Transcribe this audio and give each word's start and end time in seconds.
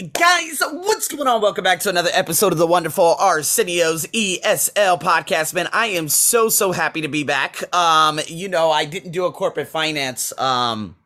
Guys, 0.00 0.62
what's 0.72 1.06
going 1.06 1.28
on? 1.28 1.42
Welcome 1.42 1.64
back 1.64 1.80
to 1.80 1.90
another 1.90 2.08
episode 2.14 2.50
of 2.50 2.58
the 2.58 2.66
wonderful 2.66 3.14
Arsenio's 3.20 4.06
ESL 4.06 4.98
podcast. 4.98 5.52
Man, 5.52 5.68
I 5.70 5.88
am 5.88 6.08
so 6.08 6.48
so 6.48 6.72
happy 6.72 7.02
to 7.02 7.08
be 7.08 7.24
back. 7.24 7.62
Um, 7.76 8.18
you 8.26 8.48
know, 8.48 8.70
I 8.70 8.86
didn't 8.86 9.10
do 9.10 9.26
a 9.26 9.32
corporate 9.32 9.68
finance 9.68 10.36
um 10.38 10.96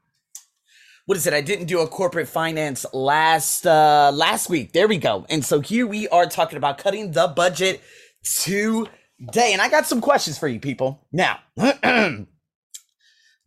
what 1.07 1.19
is 1.19 1.27
it? 1.27 1.35
I 1.35 1.41
didn't 1.41 1.67
do 1.67 1.80
a 1.80 1.88
corporate 1.88 2.29
finance 2.29 2.87
last 2.95 3.67
uh 3.67 4.12
last 4.14 4.49
week. 4.49 4.72
There 4.72 4.87
we 4.87 4.99
go. 4.99 5.27
And 5.29 5.45
so 5.45 5.59
here 5.61 5.87
we 5.87 6.07
are 6.09 6.27
talking 6.27 6.57
about 6.57 6.79
cutting 6.79 7.11
the 7.11 7.27
budget 7.27 7.83
today. 8.23 9.53
And 9.53 9.61
I 9.61 9.69
got 9.69 9.87
some 9.87 10.01
questions 10.01 10.39
for 10.39 10.47
you 10.47 10.61
people. 10.61 11.05
Now, 11.11 11.41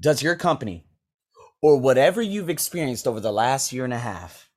does 0.02 0.22
your 0.22 0.36
company 0.36 0.86
or 1.62 1.80
whatever 1.80 2.22
you've 2.22 2.50
experienced 2.50 3.08
over 3.08 3.22
the 3.22 3.32
last 3.32 3.72
year 3.72 3.86
and 3.86 3.94
a 3.94 4.00
half 4.00 4.49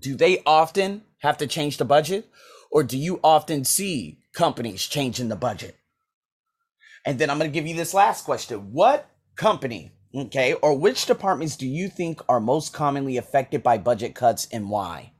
do 0.00 0.16
they 0.16 0.42
often 0.44 1.02
have 1.18 1.38
to 1.38 1.46
change 1.46 1.78
the 1.78 1.84
budget 1.84 2.28
or 2.70 2.82
do 2.82 2.98
you 2.98 3.20
often 3.24 3.64
see 3.64 4.18
companies 4.34 4.86
changing 4.86 5.28
the 5.28 5.36
budget? 5.36 5.76
And 7.06 7.18
then 7.18 7.30
I'm 7.30 7.38
going 7.38 7.50
to 7.50 7.54
give 7.54 7.66
you 7.66 7.76
this 7.76 7.94
last 7.94 8.24
question. 8.24 8.72
What 8.72 9.08
company, 9.36 9.92
okay, 10.14 10.54
or 10.54 10.78
which 10.78 11.06
departments 11.06 11.56
do 11.56 11.66
you 11.66 11.88
think 11.88 12.20
are 12.28 12.40
most 12.40 12.72
commonly 12.72 13.16
affected 13.16 13.62
by 13.62 13.78
budget 13.78 14.14
cuts 14.14 14.46
and 14.52 14.68
why? 14.68 15.12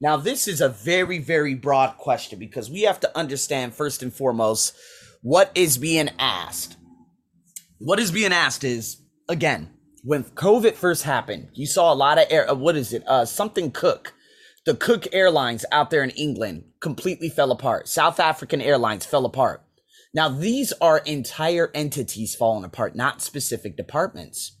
Now, 0.00 0.16
this 0.16 0.48
is 0.48 0.60
a 0.60 0.68
very, 0.68 1.18
very 1.18 1.54
broad 1.54 1.96
question 1.96 2.40
because 2.40 2.68
we 2.68 2.82
have 2.82 2.98
to 3.00 3.16
understand 3.16 3.74
first 3.74 4.02
and 4.02 4.12
foremost 4.12 4.74
what 5.22 5.52
is 5.54 5.78
being 5.78 6.10
asked. 6.18 6.76
What 7.78 8.00
is 8.00 8.10
being 8.10 8.32
asked 8.32 8.64
is, 8.64 9.00
again, 9.28 9.70
when 10.02 10.24
COVID 10.24 10.74
first 10.74 11.04
happened, 11.04 11.48
you 11.54 11.66
saw 11.66 11.92
a 11.92 11.94
lot 11.94 12.18
of 12.18 12.26
air. 12.28 12.50
Uh, 12.50 12.54
what 12.54 12.76
is 12.76 12.92
it? 12.92 13.04
Uh, 13.06 13.24
something 13.24 13.70
Cook. 13.70 14.14
The 14.66 14.74
Cook 14.74 15.06
Airlines 15.12 15.64
out 15.72 15.90
there 15.90 16.04
in 16.04 16.10
England 16.10 16.64
completely 16.80 17.28
fell 17.28 17.50
apart. 17.50 17.88
South 17.88 18.20
African 18.20 18.60
Airlines 18.60 19.06
fell 19.06 19.24
apart. 19.24 19.62
Now, 20.14 20.28
these 20.28 20.72
are 20.80 20.98
entire 20.98 21.70
entities 21.74 22.34
falling 22.34 22.64
apart, 22.64 22.94
not 22.94 23.22
specific 23.22 23.76
departments. 23.76 24.56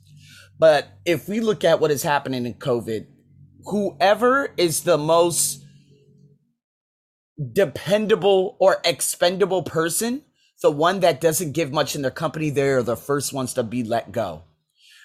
But 0.58 0.88
if 1.04 1.28
we 1.28 1.40
look 1.40 1.62
at 1.64 1.80
what 1.80 1.90
is 1.90 2.02
happening 2.02 2.46
in 2.46 2.54
COVID, 2.54 3.06
whoever 3.66 4.52
is 4.56 4.82
the 4.82 4.98
most 4.98 5.64
dependable 7.52 8.56
or 8.60 8.80
expendable 8.84 9.62
person, 9.62 10.22
the 10.62 10.70
one 10.70 11.00
that 11.00 11.20
doesn't 11.20 11.52
give 11.52 11.72
much 11.72 11.94
in 11.96 12.02
their 12.02 12.10
company, 12.10 12.50
they're 12.50 12.82
the 12.82 12.96
first 12.96 13.32
ones 13.32 13.54
to 13.54 13.62
be 13.62 13.82
let 13.82 14.12
go. 14.12 14.44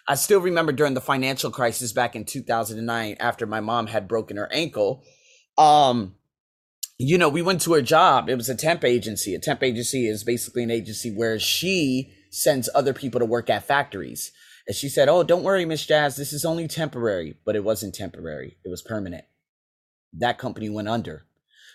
I 0.08 0.16
still 0.16 0.40
remember 0.40 0.72
during 0.72 0.94
the 0.94 1.02
financial 1.02 1.52
crisis 1.52 1.92
back 1.92 2.16
in 2.16 2.24
2009 2.24 3.18
after 3.20 3.46
my 3.46 3.60
mom 3.60 3.88
had 3.88 4.08
broken 4.08 4.38
her 4.38 4.52
ankle. 4.54 5.04
Um, 5.58 6.16
you 6.98 7.18
know, 7.18 7.30
we 7.30 7.42
went 7.42 7.62
to 7.62 7.74
her 7.74 7.82
job. 7.82 8.30
It 8.30 8.36
was 8.36 8.50
a 8.50 8.56
temp 8.56 8.86
agency. 8.86 9.36
A 9.36 9.40
temp 9.40 9.62
agency 9.64 10.08
is 10.08 10.24
basically 10.24 10.64
an 10.64 10.72
agency 10.72 11.12
where 11.12 11.38
she 11.38 12.14
sends 12.32 12.70
other 12.74 12.94
people 12.94 13.20
to 13.20 13.26
work 13.26 13.50
at 13.50 13.68
factories. 13.68 14.32
And 14.66 14.76
she 14.76 14.90
said, 14.90 15.10
Oh, 15.10 15.24
don't 15.24 15.44
worry, 15.44 15.66
Miss 15.66 15.86
Jazz. 15.86 16.16
This 16.16 16.34
is 16.34 16.46
only 16.46 16.68
temporary. 16.68 17.36
But 17.46 17.56
it 17.56 17.64
wasn't 17.64 17.94
temporary, 17.94 18.58
it 18.64 18.70
was 18.70 18.82
permanent. 18.82 19.26
That 20.14 20.38
company 20.38 20.70
went 20.70 20.88
under. 20.88 21.26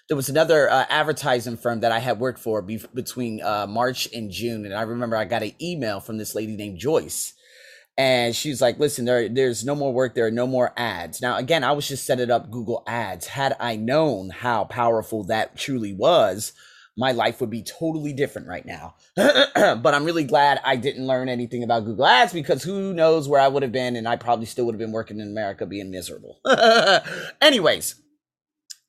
There 0.09 0.17
was 0.17 0.29
another 0.29 0.69
uh, 0.69 0.87
advertising 0.89 1.57
firm 1.59 1.81
that 1.81 1.93
I 1.93 2.01
had 2.01 2.19
worked 2.19 2.41
for 2.41 2.61
be- 2.61 2.85
between 2.93 3.41
uh, 3.41 3.67
March 3.69 4.09
and 4.13 4.31
June. 4.31 4.65
And 4.65 4.75
I 4.75 4.83
remember 4.83 5.17
I 5.17 5.25
got 5.27 5.45
an 5.45 5.53
email 5.61 6.01
from 6.01 6.19
this 6.19 6.35
lady 6.35 6.57
named 6.57 6.79
Joyce 6.79 7.35
and 7.99 8.35
she's 8.35 8.63
like 8.63 8.79
listen 8.79 9.05
there 9.05 9.29
there's 9.29 9.65
no 9.65 9.75
more 9.75 9.93
work 9.93 10.15
there 10.15 10.27
are 10.27 10.31
no 10.31 10.47
more 10.47 10.73
ads. 10.77 11.21
Now 11.21 11.37
again 11.37 11.65
i 11.65 11.73
was 11.73 11.89
just 11.89 12.05
setting 12.07 12.31
up 12.31 12.51
google 12.51 12.83
ads. 12.87 13.27
Had 13.27 13.57
i 13.61 13.77
known 13.77 14.31
how 14.31 14.65
powerful 14.65 15.25
that 15.25 15.57
truly 15.57 15.93
was 15.93 16.53
my 16.97 17.13
life 17.13 17.41
would 17.41 17.49
be 17.49 17.63
totally 17.63 18.13
different 18.13 18.49
right 18.49 18.67
now. 18.67 18.95
But 19.17 19.95
i'm 19.95 20.05
really 20.05 20.25
glad 20.25 20.61
i 20.65 20.77
didn't 20.77 21.07
learn 21.07 21.29
anything 21.29 21.63
about 21.63 21.85
google 21.85 22.07
ads 22.07 22.33
because 22.33 22.63
who 22.63 22.95
knows 22.95 23.29
where 23.29 23.41
i 23.41 23.49
would 23.49 23.63
have 23.63 23.73
been 23.73 23.97
and 23.97 24.09
i 24.09 24.17
probably 24.17 24.47
still 24.47 24.67
would 24.67 24.75
have 24.75 24.81
been 24.81 24.93
working 24.93 25.21
in 25.21 25.29
america 25.29 25.67
being 25.67 25.91
miserable. 25.91 26.41
Anyways 27.41 27.97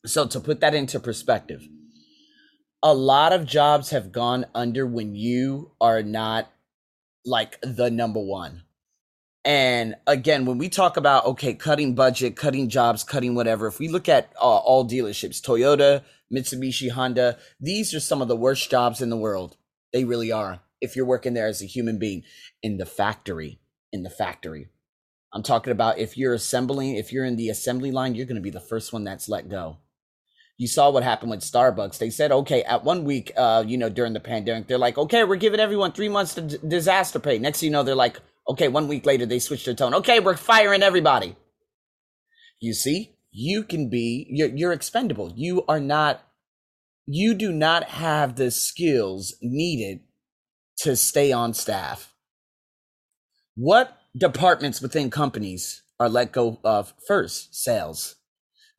so 0.05 0.27
to 0.27 0.39
put 0.39 0.59
that 0.59 0.75
into 0.75 0.99
perspective 0.99 1.67
a 2.81 2.93
lot 2.93 3.31
of 3.31 3.45
jobs 3.45 3.91
have 3.91 4.11
gone 4.11 4.45
under 4.53 4.85
when 4.85 5.15
you 5.15 5.71
are 5.79 6.03
not 6.03 6.51
like 7.25 7.57
the 7.61 7.89
number 7.89 8.19
one 8.19 8.63
and 9.45 9.95
again, 10.07 10.45
when 10.45 10.57
we 10.57 10.69
talk 10.69 10.95
about, 10.95 11.25
okay, 11.25 11.53
cutting 11.53 11.95
budget, 11.95 12.35
cutting 12.35 12.69
jobs, 12.69 13.03
cutting 13.03 13.35
whatever, 13.35 13.67
if 13.67 13.79
we 13.79 13.89
look 13.89 14.07
at 14.07 14.31
uh, 14.37 14.45
all 14.45 14.87
dealerships, 14.87 15.41
Toyota, 15.41 16.01
Mitsubishi, 16.33 16.89
Honda, 16.91 17.37
these 17.59 17.93
are 17.93 17.99
some 17.99 18.21
of 18.21 18.27
the 18.27 18.35
worst 18.35 18.71
jobs 18.71 19.01
in 19.01 19.09
the 19.09 19.17
world. 19.17 19.57
They 19.91 20.05
really 20.05 20.31
are. 20.31 20.61
If 20.79 20.95
you're 20.95 21.05
working 21.05 21.33
there 21.33 21.47
as 21.47 21.61
a 21.61 21.65
human 21.65 21.99
being 21.99 22.23
in 22.61 22.77
the 22.77 22.85
factory, 22.85 23.59
in 23.91 24.03
the 24.03 24.09
factory. 24.09 24.69
I'm 25.33 25.43
talking 25.43 25.71
about 25.71 25.97
if 25.97 26.17
you're 26.17 26.33
assembling, 26.33 26.95
if 26.95 27.11
you're 27.11 27.25
in 27.25 27.35
the 27.35 27.49
assembly 27.49 27.91
line, 27.91 28.15
you're 28.15 28.25
going 28.25 28.35
to 28.35 28.41
be 28.41 28.49
the 28.49 28.59
first 28.59 28.93
one 28.93 29.03
that's 29.03 29.27
let 29.27 29.49
go. 29.49 29.77
You 30.57 30.67
saw 30.67 30.91
what 30.91 31.03
happened 31.03 31.31
with 31.31 31.41
Starbucks. 31.41 31.97
They 31.97 32.11
said, 32.11 32.31
okay, 32.31 32.63
at 32.63 32.83
one 32.83 33.03
week, 33.03 33.31
uh, 33.35 33.63
you 33.65 33.77
know, 33.77 33.89
during 33.89 34.13
the 34.13 34.19
pandemic, 34.19 34.67
they're 34.67 34.77
like, 34.77 34.97
okay, 34.97 35.23
we're 35.23 35.35
giving 35.35 35.59
everyone 35.59 35.91
three 35.91 36.09
months 36.09 36.35
to 36.35 36.41
d- 36.41 36.57
disaster 36.65 37.19
pay. 37.19 37.39
Next 37.39 37.59
thing 37.59 37.67
you 37.67 37.71
know, 37.71 37.83
they're 37.83 37.95
like, 37.95 38.19
Okay, 38.47 38.67
one 38.67 38.87
week 38.87 39.05
later, 39.05 39.25
they 39.25 39.39
switched 39.39 39.65
their 39.65 39.73
tone. 39.73 39.93
Okay, 39.93 40.19
we're 40.19 40.35
firing 40.35 40.83
everybody. 40.83 41.35
You 42.59 42.73
see, 42.73 43.15
you 43.31 43.63
can 43.63 43.89
be, 43.89 44.27
you're, 44.29 44.49
you're 44.49 44.73
expendable. 44.73 45.31
You 45.35 45.63
are 45.67 45.79
not, 45.79 46.21
you 47.05 47.33
do 47.33 47.51
not 47.51 47.85
have 47.85 48.35
the 48.35 48.51
skills 48.51 49.35
needed 49.41 50.01
to 50.79 50.95
stay 50.95 51.31
on 51.31 51.53
staff. 51.53 52.13
What 53.55 53.97
departments 54.17 54.81
within 54.81 55.09
companies 55.09 55.83
are 55.99 56.09
let 56.09 56.31
go 56.31 56.59
of 56.63 56.93
first? 57.07 57.55
Sales. 57.55 58.15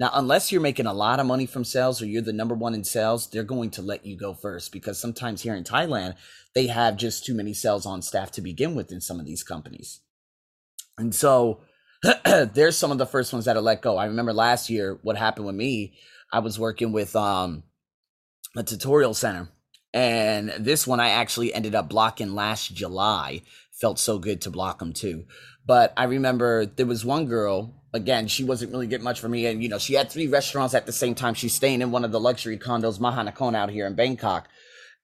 Now, 0.01 0.11
unless 0.13 0.51
you're 0.51 0.61
making 0.61 0.87
a 0.87 0.93
lot 0.93 1.21
of 1.21 1.27
money 1.27 1.47
from 1.47 1.65
sales 1.65 2.03
or 2.03 2.07
you're 2.07 2.23
the 2.23 2.33
number 2.33 2.55
one 2.55 2.75
in 2.75 2.83
sales, 2.83 3.29
they're 3.29 3.45
going 3.45 3.71
to 3.71 3.83
let 3.83 4.05
you 4.05 4.17
go 4.17 4.35
first 4.35 4.73
because 4.73 4.99
sometimes 4.99 5.43
here 5.43 5.55
in 5.55 5.63
Thailand, 5.63 6.17
they 6.55 6.67
have 6.67 6.97
just 6.97 7.25
too 7.25 7.35
many 7.35 7.55
sales 7.55 7.87
on 7.87 8.03
staff 8.03 8.33
to 8.33 8.41
begin 8.41 8.75
with 8.75 8.91
in 8.91 9.01
some 9.01 9.21
of 9.21 9.27
these 9.27 9.45
companies. 9.45 10.01
And 10.99 11.15
so 11.15 11.61
there's 12.25 12.77
some 12.77 12.91
of 12.91 12.99
the 12.99 13.07
first 13.07 13.33
ones 13.33 13.45
that 13.45 13.57
are 13.57 13.63
let 13.63 13.83
go. 13.83 13.97
I 13.97 14.07
remember 14.07 14.33
last 14.33 14.69
year 14.69 14.99
what 15.03 15.17
happened 15.17 15.47
with 15.47 15.55
me. 15.55 15.95
I 16.33 16.41
was 16.41 16.59
working 16.59 16.91
with 16.91 17.15
um, 17.15 17.63
a 18.57 18.65
tutorial 18.65 19.15
center. 19.15 19.49
And 19.95 20.53
this 20.59 20.87
one 20.87 21.01
I 21.01 21.11
actually 21.11 21.55
ended 21.55 21.75
up 21.75 21.89
blocking 21.89 22.35
last 22.35 22.75
July. 22.75 23.43
Felt 23.71 23.99
so 23.99 24.19
good 24.19 24.43
to 24.43 24.51
block 24.51 24.81
them 24.81 24.93
too. 24.93 25.25
But 25.65 25.95
I 25.97 26.05
remember 26.05 26.67
there 26.67 26.85
was 26.85 27.05
one 27.05 27.27
girl 27.27 27.73
again, 27.95 28.27
she 28.27 28.43
wasn't 28.43 28.73
really 28.73 28.89
getting 28.89 29.05
much 29.05 29.21
for 29.21 29.29
me. 29.29 29.47
And, 29.47 29.63
you 29.63 29.69
know, 29.69 29.79
she 29.79 29.95
had 29.95 30.11
three 30.11 30.27
restaurants 30.27 30.75
at 30.75 30.85
the 30.85 30.93
same 30.93 31.15
time. 31.15 31.33
She's 31.33 31.55
staying 31.55 31.81
in 31.81 31.93
one 31.93 32.05
of 32.05 32.11
the 32.11 32.21
luxury 32.21 32.59
condos, 32.59 32.99
MahaNakhon 32.99 33.55
out 33.55 33.71
here 33.71 33.87
in 33.87 33.95
Bangkok. 33.95 34.49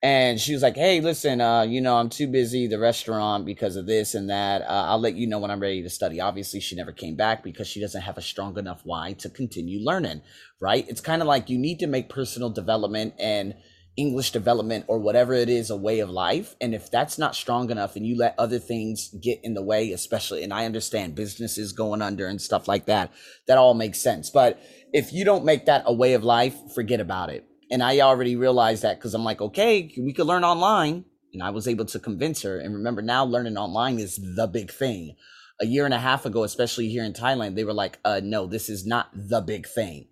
And 0.02 0.40
she 0.40 0.54
was 0.54 0.62
like, 0.62 0.76
Hey, 0.76 1.00
listen, 1.00 1.40
uh, 1.40 1.62
you 1.62 1.80
know, 1.80 1.96
I'm 1.96 2.08
too 2.08 2.26
busy, 2.26 2.66
the 2.66 2.78
restaurant 2.78 3.46
because 3.46 3.76
of 3.76 3.86
this 3.86 4.14
and 4.14 4.28
that. 4.30 4.62
Uh, 4.62 4.86
I'll 4.88 4.98
let 4.98 5.14
you 5.14 5.26
know 5.26 5.38
when 5.38 5.50
I'm 5.50 5.60
ready 5.60 5.82
to 5.82 5.90
study. 5.90 6.20
Obviously, 6.20 6.58
she 6.58 6.74
never 6.74 6.90
came 6.90 7.16
back 7.16 7.44
because 7.44 7.68
she 7.68 7.80
doesn't 7.80 8.00
have 8.00 8.18
a 8.18 8.22
strong 8.22 8.58
enough 8.58 8.80
why 8.82 9.12
to 9.18 9.28
continue 9.28 9.78
learning, 9.84 10.22
right? 10.58 10.88
It's 10.88 11.02
kind 11.02 11.22
of 11.22 11.28
like 11.28 11.50
you 11.50 11.58
need 11.58 11.78
to 11.80 11.86
make 11.86 12.08
personal 12.08 12.48
development 12.48 13.14
and 13.18 13.54
English 13.96 14.30
development 14.30 14.84
or 14.88 14.98
whatever 14.98 15.34
it 15.34 15.48
is 15.48 15.68
a 15.68 15.76
way 15.76 16.00
of 16.00 16.08
life. 16.08 16.54
And 16.60 16.74
if 16.74 16.90
that's 16.90 17.18
not 17.18 17.34
strong 17.34 17.70
enough 17.70 17.96
and 17.96 18.06
you 18.06 18.16
let 18.16 18.34
other 18.38 18.58
things 18.58 19.10
get 19.22 19.40
in 19.42 19.54
the 19.54 19.62
way, 19.62 19.92
especially, 19.92 20.42
and 20.42 20.52
I 20.52 20.64
understand 20.64 21.14
businesses 21.14 21.72
going 21.72 22.00
under 22.00 22.26
and 22.26 22.40
stuff 22.40 22.68
like 22.68 22.86
that, 22.86 23.12
that 23.46 23.58
all 23.58 23.74
makes 23.74 24.00
sense. 24.00 24.30
But 24.30 24.60
if 24.92 25.12
you 25.12 25.24
don't 25.24 25.44
make 25.44 25.66
that 25.66 25.82
a 25.86 25.92
way 25.92 26.14
of 26.14 26.24
life, 26.24 26.54
forget 26.74 27.00
about 27.00 27.30
it. 27.30 27.44
And 27.70 27.82
I 27.82 28.00
already 28.00 28.36
realized 28.36 28.82
that 28.82 28.98
because 28.98 29.14
I'm 29.14 29.24
like, 29.24 29.40
okay, 29.40 29.92
we 29.98 30.12
could 30.12 30.26
learn 30.26 30.44
online. 30.44 31.04
And 31.32 31.42
I 31.42 31.50
was 31.50 31.68
able 31.68 31.84
to 31.86 32.00
convince 32.00 32.42
her. 32.42 32.58
And 32.58 32.74
remember, 32.74 33.02
now 33.02 33.24
learning 33.24 33.56
online 33.56 33.98
is 33.98 34.16
the 34.16 34.48
big 34.48 34.72
thing. 34.72 35.14
A 35.60 35.66
year 35.66 35.84
and 35.84 35.94
a 35.94 35.98
half 35.98 36.26
ago, 36.26 36.42
especially 36.42 36.88
here 36.88 37.04
in 37.04 37.12
Thailand, 37.12 37.54
they 37.54 37.64
were 37.64 37.74
like, 37.74 37.98
uh, 38.04 38.20
no, 38.22 38.46
this 38.46 38.68
is 38.68 38.86
not 38.86 39.10
the 39.12 39.40
big 39.40 39.66
thing. 39.66 40.08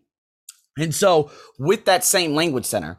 And 0.76 0.94
so, 0.94 1.32
with 1.58 1.86
that 1.86 2.04
same 2.04 2.34
language 2.34 2.66
center, 2.66 2.98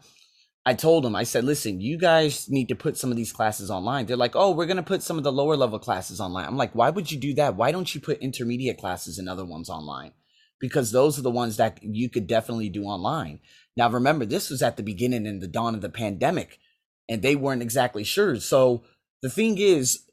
I 0.65 0.73
told 0.73 1.03
them, 1.03 1.15
I 1.15 1.23
said, 1.23 1.45
listen, 1.45 1.81
you 1.81 1.97
guys 1.97 2.49
need 2.49 2.67
to 2.67 2.75
put 2.75 2.97
some 2.97 3.11
of 3.11 3.17
these 3.17 3.31
classes 3.31 3.71
online. 3.71 4.05
They're 4.05 4.17
like, 4.17 4.35
oh, 4.35 4.51
we're 4.51 4.65
going 4.65 4.77
to 4.77 4.83
put 4.83 5.01
some 5.01 5.17
of 5.17 5.23
the 5.23 5.31
lower 5.31 5.55
level 5.55 5.79
classes 5.79 6.19
online. 6.19 6.45
I'm 6.45 6.57
like, 6.57 6.75
why 6.75 6.89
would 6.89 7.11
you 7.11 7.17
do 7.17 7.33
that? 7.35 7.55
Why 7.55 7.71
don't 7.71 7.93
you 7.95 8.01
put 8.01 8.19
intermediate 8.19 8.77
classes 8.77 9.17
and 9.17 9.29
other 9.29 9.45
ones 9.45 9.69
online? 9.69 10.11
Because 10.59 10.91
those 10.91 11.17
are 11.17 11.23
the 11.23 11.31
ones 11.31 11.57
that 11.57 11.79
you 11.81 12.09
could 12.09 12.27
definitely 12.27 12.69
do 12.69 12.83
online. 12.83 13.39
Now, 13.77 13.89
remember, 13.89 14.25
this 14.25 14.49
was 14.49 14.61
at 14.61 14.75
the 14.75 14.83
beginning 14.83 15.25
and 15.25 15.41
the 15.41 15.47
dawn 15.47 15.73
of 15.73 15.81
the 15.81 15.89
pandemic, 15.89 16.59
and 17.07 17.21
they 17.21 17.35
weren't 17.35 17.61
exactly 17.61 18.03
sure. 18.03 18.35
So 18.39 18.83
the 19.21 19.29
thing 19.29 19.57
is, 19.57 20.03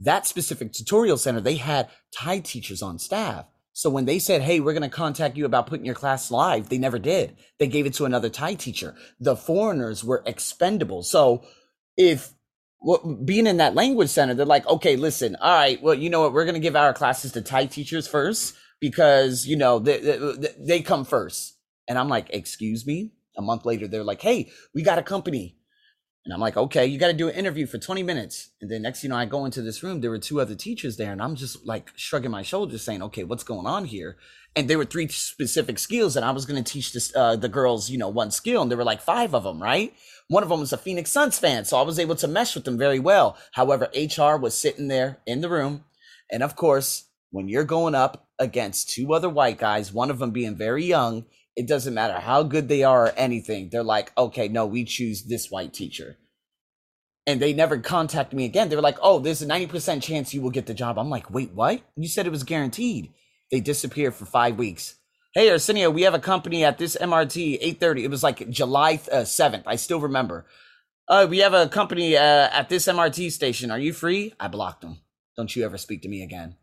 that 0.00 0.26
specific 0.26 0.72
tutorial 0.72 1.16
center, 1.16 1.40
they 1.40 1.56
had 1.56 1.88
Thai 2.12 2.40
teachers 2.40 2.82
on 2.82 2.98
staff. 2.98 3.46
So 3.78 3.90
when 3.90 4.06
they 4.06 4.18
said, 4.18 4.42
"Hey, 4.42 4.58
we're 4.58 4.72
going 4.72 4.82
to 4.82 4.88
contact 4.88 5.36
you 5.36 5.44
about 5.44 5.68
putting 5.68 5.86
your 5.86 5.94
class 5.94 6.32
live," 6.32 6.68
they 6.68 6.78
never 6.78 6.98
did. 6.98 7.36
They 7.60 7.68
gave 7.68 7.86
it 7.86 7.94
to 7.94 8.06
another 8.06 8.28
Thai 8.28 8.54
teacher. 8.54 8.96
The 9.20 9.36
foreigners 9.36 10.02
were 10.02 10.24
expendable. 10.26 11.04
So 11.04 11.44
if 11.96 12.32
well, 12.80 13.20
being 13.24 13.46
in 13.46 13.58
that 13.58 13.76
language 13.76 14.08
center, 14.08 14.34
they're 14.34 14.44
like, 14.44 14.66
"Okay, 14.66 14.96
listen, 14.96 15.36
all 15.36 15.54
right, 15.54 15.80
well, 15.80 15.94
you 15.94 16.10
know 16.10 16.22
what? 16.22 16.32
We're 16.32 16.44
going 16.44 16.56
to 16.56 16.60
give 16.60 16.74
our 16.74 16.92
classes 16.92 17.30
to 17.32 17.40
Thai 17.40 17.66
teachers 17.66 18.08
first 18.08 18.56
because 18.80 19.46
you 19.46 19.56
know 19.56 19.78
they, 19.78 20.00
they, 20.00 20.48
they 20.58 20.80
come 20.82 21.04
first. 21.04 21.56
And 21.86 21.96
I'm 21.96 22.08
like, 22.08 22.30
"Excuse 22.30 22.84
me." 22.84 23.12
A 23.36 23.42
month 23.42 23.64
later, 23.64 23.86
they're 23.86 24.02
like, 24.02 24.22
"Hey, 24.22 24.50
we 24.74 24.82
got 24.82 24.98
a 24.98 25.04
company." 25.04 25.56
And 26.28 26.34
I'm 26.34 26.40
like, 26.40 26.58
okay, 26.58 26.84
you 26.84 26.98
got 26.98 27.06
to 27.06 27.14
do 27.14 27.30
an 27.30 27.34
interview 27.34 27.64
for 27.64 27.78
20 27.78 28.02
minutes. 28.02 28.50
And 28.60 28.70
then 28.70 28.82
next, 28.82 29.02
you 29.02 29.08
know, 29.08 29.16
I 29.16 29.24
go 29.24 29.46
into 29.46 29.62
this 29.62 29.82
room. 29.82 30.02
There 30.02 30.10
were 30.10 30.18
two 30.18 30.42
other 30.42 30.54
teachers 30.54 30.98
there, 30.98 31.10
and 31.10 31.22
I'm 31.22 31.36
just 31.36 31.64
like 31.64 31.90
shrugging 31.96 32.30
my 32.30 32.42
shoulders, 32.42 32.82
saying, 32.82 33.02
okay, 33.04 33.24
what's 33.24 33.44
going 33.44 33.66
on 33.66 33.86
here? 33.86 34.18
And 34.54 34.68
there 34.68 34.76
were 34.76 34.84
three 34.84 35.08
specific 35.08 35.78
skills, 35.78 36.16
and 36.16 36.26
I 36.26 36.32
was 36.32 36.44
going 36.44 36.62
to 36.62 36.70
teach 36.70 36.92
this 36.92 37.16
uh, 37.16 37.36
the 37.36 37.48
girls, 37.48 37.88
you 37.88 37.96
know, 37.96 38.10
one 38.10 38.30
skill, 38.30 38.60
and 38.60 38.70
there 38.70 38.76
were 38.76 38.84
like 38.84 39.00
five 39.00 39.34
of 39.34 39.42
them, 39.42 39.62
right? 39.62 39.94
One 40.28 40.42
of 40.42 40.50
them 40.50 40.60
was 40.60 40.74
a 40.74 40.76
Phoenix 40.76 41.10
Suns 41.10 41.38
fan, 41.38 41.64
so 41.64 41.78
I 41.78 41.82
was 41.82 41.98
able 41.98 42.16
to 42.16 42.28
mesh 42.28 42.54
with 42.54 42.64
them 42.64 42.76
very 42.76 42.98
well. 42.98 43.38
However, 43.52 43.88
HR 43.96 44.36
was 44.36 44.52
sitting 44.52 44.88
there 44.88 45.20
in 45.24 45.40
the 45.40 45.48
room, 45.48 45.84
and 46.30 46.42
of 46.42 46.56
course, 46.56 47.04
when 47.30 47.48
you're 47.48 47.64
going 47.64 47.94
up 47.94 48.28
against 48.38 48.90
two 48.90 49.14
other 49.14 49.30
white 49.30 49.56
guys, 49.56 49.94
one 49.94 50.10
of 50.10 50.18
them 50.18 50.32
being 50.32 50.56
very 50.56 50.84
young, 50.84 51.24
it 51.58 51.66
doesn't 51.66 51.92
matter 51.92 52.20
how 52.20 52.44
good 52.44 52.68
they 52.68 52.84
are 52.84 53.06
or 53.06 53.12
anything. 53.16 53.68
They're 53.68 53.82
like, 53.82 54.12
okay, 54.16 54.46
no, 54.46 54.64
we 54.64 54.84
choose 54.84 55.24
this 55.24 55.50
white 55.50 55.74
teacher. 55.74 56.16
And 57.26 57.42
they 57.42 57.52
never 57.52 57.78
contact 57.78 58.32
me 58.32 58.44
again. 58.44 58.68
They 58.68 58.76
were 58.76 58.82
like, 58.82 58.98
oh, 59.02 59.18
there's 59.18 59.42
a 59.42 59.46
90% 59.46 60.00
chance 60.00 60.32
you 60.32 60.40
will 60.40 60.52
get 60.52 60.66
the 60.66 60.72
job. 60.72 61.00
I'm 61.00 61.10
like, 61.10 61.32
wait, 61.32 61.50
what? 61.50 61.82
You 61.96 62.06
said 62.06 62.26
it 62.26 62.30
was 62.30 62.44
guaranteed. 62.44 63.12
They 63.50 63.58
disappeared 63.58 64.14
for 64.14 64.24
five 64.24 64.56
weeks. 64.56 64.94
Hey, 65.34 65.50
Arsenio, 65.50 65.90
we 65.90 66.02
have 66.02 66.14
a 66.14 66.20
company 66.20 66.64
at 66.64 66.78
this 66.78 66.96
MRT, 66.96 67.60
8.30. 67.76 68.04
It 68.04 68.10
was 68.10 68.22
like 68.22 68.48
July 68.48 69.00
uh, 69.10 69.22
7th. 69.22 69.64
I 69.66 69.74
still 69.74 69.98
remember. 70.00 70.46
Uh, 71.08 71.26
we 71.28 71.38
have 71.38 71.54
a 71.54 71.68
company 71.68 72.16
uh, 72.16 72.20
at 72.52 72.68
this 72.68 72.86
MRT 72.86 73.32
station. 73.32 73.72
Are 73.72 73.80
you 73.80 73.92
free? 73.92 74.32
I 74.38 74.46
blocked 74.46 74.82
them. 74.82 74.98
Don't 75.36 75.56
you 75.56 75.64
ever 75.64 75.76
speak 75.76 76.02
to 76.02 76.08
me 76.08 76.22
again. 76.22 76.54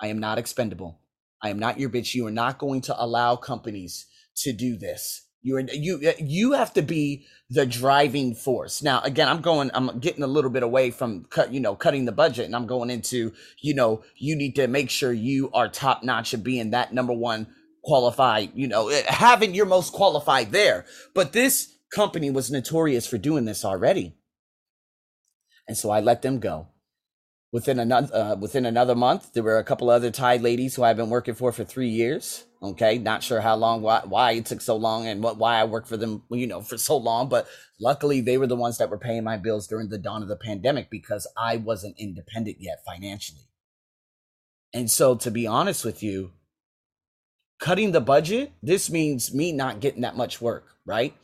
I 0.00 0.08
am 0.08 0.18
not 0.18 0.38
expendable. 0.38 0.98
I 1.40 1.50
am 1.50 1.60
not 1.60 1.78
your 1.78 1.88
bitch. 1.88 2.16
You 2.16 2.26
are 2.26 2.32
not 2.32 2.58
going 2.58 2.80
to 2.82 3.00
allow 3.00 3.36
companies 3.36 4.06
to 4.36 4.52
do 4.52 4.76
this. 4.76 5.26
You 5.42 5.56
are, 5.56 5.60
you 5.60 6.12
you 6.18 6.52
have 6.52 6.74
to 6.74 6.82
be 6.82 7.26
the 7.48 7.64
driving 7.64 8.34
force. 8.34 8.82
Now, 8.82 9.00
again, 9.00 9.26
I'm 9.26 9.40
going. 9.40 9.70
I'm 9.72 9.98
getting 9.98 10.22
a 10.22 10.26
little 10.26 10.50
bit 10.50 10.62
away 10.62 10.90
from 10.90 11.24
cut. 11.24 11.52
You 11.52 11.60
know, 11.60 11.74
cutting 11.74 12.04
the 12.04 12.12
budget, 12.12 12.44
and 12.44 12.54
I'm 12.54 12.66
going 12.66 12.90
into. 12.90 13.32
You 13.60 13.74
know, 13.74 14.02
you 14.16 14.36
need 14.36 14.56
to 14.56 14.66
make 14.66 14.90
sure 14.90 15.12
you 15.12 15.50
are 15.54 15.68
top 15.68 16.02
notch 16.02 16.34
of 16.34 16.44
being 16.44 16.70
that 16.70 16.92
number 16.92 17.14
one 17.14 17.46
qualified. 17.82 18.50
You 18.54 18.68
know, 18.68 18.88
eh, 18.88 19.02
having 19.06 19.54
your 19.54 19.64
most 19.66 19.94
qualified 19.94 20.52
there. 20.52 20.84
But 21.14 21.32
this 21.32 21.74
company 21.90 22.30
was 22.30 22.50
notorious 22.50 23.06
for 23.06 23.16
doing 23.16 23.46
this 23.46 23.64
already, 23.64 24.14
and 25.66 25.76
so 25.76 25.88
I 25.88 26.00
let 26.00 26.20
them 26.20 26.38
go. 26.38 26.68
Within 27.52 27.80
another 27.80 28.14
uh, 28.14 28.36
within 28.36 28.64
another 28.64 28.94
month, 28.94 29.32
there 29.32 29.42
were 29.42 29.58
a 29.58 29.64
couple 29.64 29.90
other 29.90 30.12
Thai 30.12 30.36
ladies 30.36 30.76
who 30.76 30.84
I've 30.84 30.96
been 30.96 31.10
working 31.10 31.34
for 31.34 31.50
for 31.50 31.64
three 31.64 31.88
years. 31.88 32.44
Okay, 32.62 32.98
not 32.98 33.24
sure 33.24 33.40
how 33.40 33.56
long, 33.56 33.82
why, 33.82 34.02
why 34.04 34.32
it 34.32 34.46
took 34.46 34.60
so 34.60 34.76
long, 34.76 35.08
and 35.08 35.20
what 35.20 35.36
why 35.36 35.56
I 35.56 35.64
worked 35.64 35.88
for 35.88 35.96
them, 35.96 36.22
you 36.30 36.46
know, 36.46 36.60
for 36.60 36.78
so 36.78 36.96
long. 36.96 37.28
But 37.28 37.48
luckily, 37.80 38.20
they 38.20 38.38
were 38.38 38.46
the 38.46 38.54
ones 38.54 38.78
that 38.78 38.88
were 38.88 38.98
paying 38.98 39.24
my 39.24 39.36
bills 39.36 39.66
during 39.66 39.88
the 39.88 39.98
dawn 39.98 40.22
of 40.22 40.28
the 40.28 40.36
pandemic 40.36 40.90
because 40.90 41.26
I 41.36 41.56
wasn't 41.56 41.98
independent 41.98 42.58
yet 42.60 42.84
financially. 42.86 43.48
And 44.72 44.88
so, 44.88 45.16
to 45.16 45.30
be 45.32 45.48
honest 45.48 45.84
with 45.84 46.04
you, 46.04 46.30
cutting 47.58 47.90
the 47.90 48.00
budget, 48.00 48.52
this 48.62 48.90
means 48.90 49.34
me 49.34 49.50
not 49.50 49.80
getting 49.80 50.02
that 50.02 50.16
much 50.16 50.40
work, 50.40 50.76
right? 50.86 51.14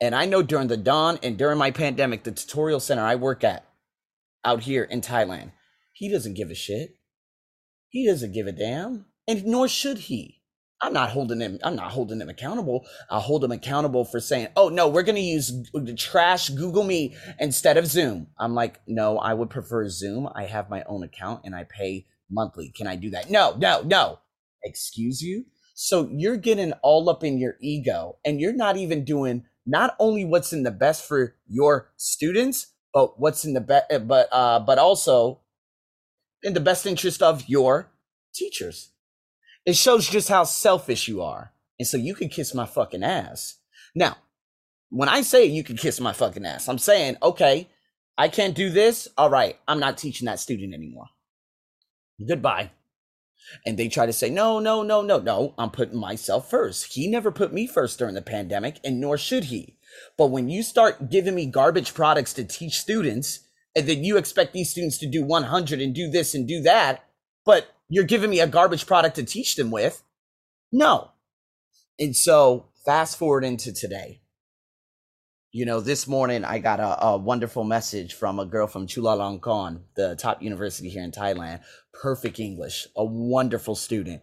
And 0.00 0.14
I 0.14 0.26
know 0.26 0.42
during 0.42 0.68
the 0.68 0.76
dawn 0.76 1.18
and 1.24 1.36
during 1.36 1.58
my 1.58 1.72
pandemic, 1.72 2.22
the 2.22 2.30
tutorial 2.30 2.78
center 2.78 3.02
I 3.02 3.16
work 3.16 3.42
at 3.42 3.65
out 4.46 4.62
here 4.62 4.84
in 4.84 5.02
Thailand, 5.02 5.52
he 5.92 6.08
doesn't 6.08 6.34
give 6.34 6.50
a 6.50 6.54
shit. 6.54 6.94
He 7.88 8.06
doesn't 8.06 8.32
give 8.32 8.46
a 8.46 8.52
damn, 8.52 9.06
and 9.26 9.44
nor 9.44 9.68
should 9.68 9.98
he. 9.98 10.42
I'm 10.80 10.92
not 10.92 11.10
holding 11.10 11.40
him. 11.40 11.58
I'm 11.64 11.76
not 11.76 11.92
holding 11.92 12.20
him 12.20 12.28
accountable. 12.28 12.86
I'll 13.10 13.20
hold 13.20 13.42
him 13.42 13.52
accountable 13.52 14.04
for 14.04 14.20
saying, 14.20 14.48
"Oh 14.56 14.68
no, 14.68 14.88
we're 14.88 15.02
going 15.02 15.16
to 15.16 15.22
use 15.22 15.52
the 15.72 15.94
trash 15.94 16.50
Google 16.50 16.84
Meet 16.84 17.16
instead 17.40 17.76
of 17.78 17.86
Zoom." 17.86 18.28
I'm 18.38 18.54
like, 18.54 18.80
"No, 18.86 19.18
I 19.18 19.32
would 19.32 19.48
prefer 19.50 19.88
Zoom. 19.88 20.28
I 20.34 20.44
have 20.44 20.68
my 20.68 20.84
own 20.84 21.02
account 21.02 21.42
and 21.44 21.54
I 21.54 21.64
pay 21.64 22.06
monthly. 22.30 22.72
Can 22.76 22.86
I 22.86 22.96
do 22.96 23.10
that?" 23.10 23.30
No, 23.30 23.56
no, 23.58 23.82
no. 23.82 24.18
Excuse 24.62 25.22
you. 25.22 25.46
So 25.74 26.08
you're 26.12 26.36
getting 26.36 26.72
all 26.82 27.08
up 27.08 27.24
in 27.24 27.38
your 27.38 27.56
ego, 27.60 28.18
and 28.24 28.40
you're 28.40 28.52
not 28.52 28.76
even 28.76 29.04
doing 29.04 29.44
not 29.64 29.96
only 29.98 30.24
what's 30.24 30.52
in 30.52 30.62
the 30.62 30.70
best 30.70 31.06
for 31.06 31.36
your 31.48 31.90
students, 31.96 32.68
but 32.96 33.20
what's 33.20 33.44
in 33.44 33.52
the 33.52 33.60
best, 33.60 34.08
but 34.08 34.26
uh, 34.32 34.58
but 34.58 34.78
also 34.78 35.40
in 36.42 36.54
the 36.54 36.60
best 36.60 36.86
interest 36.86 37.22
of 37.22 37.46
your 37.46 37.90
teachers. 38.34 38.88
It 39.66 39.76
shows 39.76 40.08
just 40.08 40.30
how 40.30 40.44
selfish 40.44 41.06
you 41.06 41.20
are. 41.20 41.52
And 41.78 41.86
so 41.86 41.98
you 41.98 42.14
can 42.14 42.30
kiss 42.30 42.54
my 42.54 42.64
fucking 42.64 43.02
ass. 43.02 43.56
Now, 43.94 44.16
when 44.88 45.10
I 45.10 45.20
say 45.20 45.44
you 45.44 45.62
can 45.62 45.76
kiss 45.76 46.00
my 46.00 46.14
fucking 46.14 46.46
ass, 46.46 46.70
I'm 46.70 46.78
saying, 46.78 47.18
okay, 47.22 47.68
I 48.16 48.28
can't 48.28 48.54
do 48.54 48.70
this. 48.70 49.08
All 49.18 49.28
right, 49.28 49.58
I'm 49.68 49.78
not 49.78 49.98
teaching 49.98 50.24
that 50.24 50.40
student 50.40 50.72
anymore. 50.72 51.08
Goodbye. 52.26 52.70
And 53.66 53.76
they 53.76 53.88
try 53.88 54.06
to 54.06 54.12
say, 54.14 54.30
no, 54.30 54.58
no, 54.58 54.82
no, 54.82 55.02
no, 55.02 55.18
no, 55.18 55.52
I'm 55.58 55.70
putting 55.70 56.00
myself 56.00 56.48
first. 56.48 56.94
He 56.94 57.08
never 57.08 57.30
put 57.30 57.52
me 57.52 57.66
first 57.66 57.98
during 57.98 58.14
the 58.14 58.22
pandemic, 58.22 58.80
and 58.82 59.02
nor 59.02 59.18
should 59.18 59.44
he. 59.44 59.75
But 60.16 60.28
when 60.28 60.48
you 60.48 60.62
start 60.62 61.10
giving 61.10 61.34
me 61.34 61.46
garbage 61.46 61.94
products 61.94 62.32
to 62.34 62.44
teach 62.44 62.78
students, 62.78 63.40
and 63.74 63.86
then 63.86 64.04
you 64.04 64.16
expect 64.16 64.52
these 64.52 64.70
students 64.70 64.98
to 64.98 65.06
do 65.06 65.22
100 65.22 65.80
and 65.80 65.94
do 65.94 66.10
this 66.10 66.34
and 66.34 66.48
do 66.48 66.62
that, 66.62 67.04
but 67.44 67.66
you're 67.88 68.04
giving 68.04 68.30
me 68.30 68.40
a 68.40 68.46
garbage 68.46 68.86
product 68.86 69.16
to 69.16 69.22
teach 69.22 69.56
them 69.56 69.70
with. 69.70 70.02
No. 70.72 71.12
And 71.98 72.16
so 72.16 72.68
fast 72.84 73.18
forward 73.18 73.44
into 73.44 73.72
today. 73.72 74.20
You 75.52 75.64
know, 75.64 75.80
this 75.80 76.06
morning 76.06 76.44
I 76.44 76.58
got 76.58 76.80
a, 76.80 77.04
a 77.04 77.16
wonderful 77.16 77.64
message 77.64 78.14
from 78.14 78.38
a 78.38 78.44
girl 78.44 78.66
from 78.66 78.86
Chulalongkorn, 78.86 79.80
the 79.94 80.16
top 80.16 80.42
university 80.42 80.90
here 80.90 81.02
in 81.02 81.12
Thailand. 81.12 81.60
Perfect 81.92 82.38
English, 82.40 82.86
a 82.96 83.04
wonderful 83.04 83.74
student. 83.74 84.22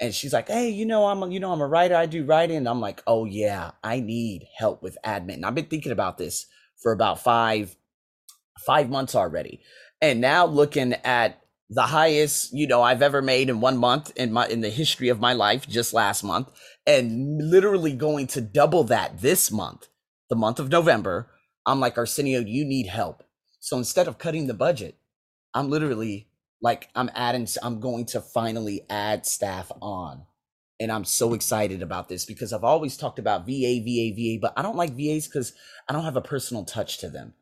And 0.00 0.14
she's 0.14 0.32
like, 0.32 0.48
"Hey, 0.48 0.70
you 0.70 0.86
know, 0.86 1.06
I'm 1.06 1.22
a, 1.22 1.28
you 1.28 1.40
know, 1.40 1.52
I'm 1.52 1.60
a 1.60 1.66
writer. 1.66 1.96
I 1.96 2.06
do 2.06 2.24
writing." 2.24 2.56
And 2.58 2.68
I'm 2.68 2.80
like, 2.80 3.02
"Oh 3.06 3.24
yeah, 3.24 3.72
I 3.82 4.00
need 4.00 4.46
help 4.56 4.82
with 4.82 4.96
admin." 5.04 5.34
And 5.34 5.46
I've 5.46 5.54
been 5.54 5.66
thinking 5.66 5.92
about 5.92 6.18
this 6.18 6.46
for 6.76 6.92
about 6.92 7.20
five, 7.22 7.76
five 8.66 8.90
months 8.90 9.14
already. 9.14 9.60
And 10.00 10.20
now 10.20 10.46
looking 10.46 10.94
at 11.04 11.40
the 11.70 11.82
highest 11.82 12.52
you 12.54 12.66
know 12.66 12.82
I've 12.82 13.02
ever 13.02 13.20
made 13.20 13.50
in 13.50 13.60
one 13.60 13.76
month 13.76 14.12
in 14.16 14.32
my 14.32 14.46
in 14.46 14.60
the 14.60 14.70
history 14.70 15.08
of 15.08 15.20
my 15.20 15.32
life 15.34 15.68
just 15.68 15.92
last 15.92 16.24
month 16.24 16.50
and 16.86 17.38
literally 17.50 17.92
going 17.92 18.26
to 18.28 18.40
double 18.40 18.84
that 18.84 19.20
this 19.20 19.50
month 19.50 19.88
the 20.30 20.36
month 20.36 20.58
of 20.58 20.70
November 20.70 21.30
I'm 21.66 21.80
like 21.80 21.98
Arsenio 21.98 22.40
you 22.40 22.64
need 22.64 22.86
help 22.86 23.22
so 23.60 23.76
instead 23.76 24.08
of 24.08 24.18
cutting 24.18 24.46
the 24.46 24.54
budget 24.54 24.96
I'm 25.52 25.68
literally 25.68 26.27
like 26.60 26.88
I'm 26.94 27.10
adding 27.14 27.46
I'm 27.62 27.80
going 27.80 28.06
to 28.06 28.20
finally 28.20 28.82
add 28.90 29.26
staff 29.26 29.70
on 29.80 30.24
and 30.80 30.92
I'm 30.92 31.04
so 31.04 31.34
excited 31.34 31.82
about 31.82 32.08
this 32.08 32.24
because 32.24 32.52
I've 32.52 32.64
always 32.64 32.96
talked 32.96 33.18
about 33.18 33.46
VA 33.46 33.80
VA 33.84 34.12
VA 34.14 34.38
but 34.40 34.52
I 34.56 34.62
don't 34.62 34.76
like 34.76 34.96
VAs 34.96 35.28
cuz 35.28 35.52
I 35.88 35.92
don't 35.92 36.04
have 36.04 36.16
a 36.16 36.22
personal 36.22 36.64
touch 36.64 36.98
to 36.98 37.08
them 37.08 37.34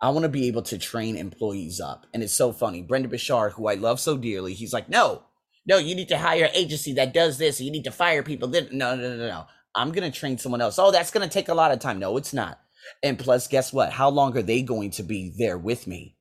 I 0.00 0.10
want 0.10 0.24
to 0.24 0.28
be 0.28 0.48
able 0.48 0.62
to 0.64 0.76
train 0.76 1.16
employees 1.16 1.80
up. 1.80 2.06
And 2.12 2.22
it's 2.22 2.34
so 2.34 2.52
funny. 2.52 2.82
Brendon 2.82 3.10
Burchard, 3.10 3.52
who 3.52 3.68
I 3.68 3.74
love 3.74 3.98
so 3.98 4.18
dearly, 4.18 4.52
he's 4.52 4.72
like, 4.72 4.88
no, 4.88 5.22
no, 5.66 5.78
you 5.78 5.94
need 5.94 6.08
to 6.08 6.18
hire 6.18 6.44
an 6.44 6.50
agency 6.54 6.92
that 6.94 7.14
does 7.14 7.38
this. 7.38 7.58
You 7.58 7.70
need 7.70 7.84
to 7.84 7.90
fire 7.90 8.22
people. 8.22 8.48
No, 8.48 8.60
no, 8.70 8.96
no, 8.96 9.16
no, 9.16 9.28
no. 9.28 9.46
I'm 9.74 9.92
going 9.92 10.10
to 10.10 10.16
train 10.16 10.36
someone 10.36 10.60
else. 10.60 10.78
Oh, 10.78 10.90
that's 10.90 11.10
going 11.10 11.26
to 11.26 11.32
take 11.32 11.48
a 11.48 11.54
lot 11.54 11.72
of 11.72 11.78
time. 11.78 11.98
No, 11.98 12.18
it's 12.18 12.34
not. 12.34 12.60
And 13.02 13.18
plus, 13.18 13.48
guess 13.48 13.72
what? 13.72 13.92
How 13.92 14.10
long 14.10 14.36
are 14.36 14.42
they 14.42 14.60
going 14.60 14.90
to 14.92 15.02
be 15.02 15.32
there 15.38 15.56
with 15.56 15.86
me? 15.86 16.13